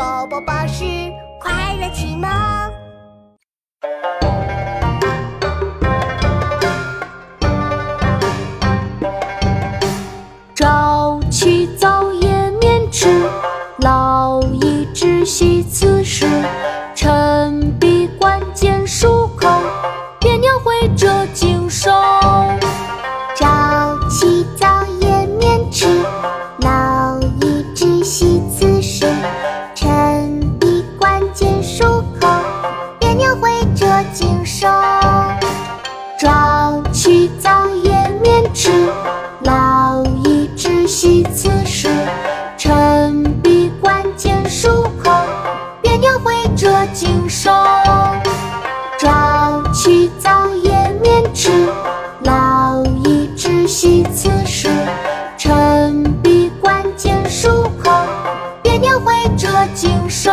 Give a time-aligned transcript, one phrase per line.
[0.00, 0.82] 宝宝巴士
[1.38, 2.26] 快乐启蒙。
[10.54, 10.99] 朝
[46.90, 47.50] 折颈手。
[48.98, 51.50] 早起早夜免迟，
[52.24, 54.68] 劳逸之息此时。
[55.38, 57.90] 晨笔关键漱口，
[58.62, 60.32] 别鸟会折颈手。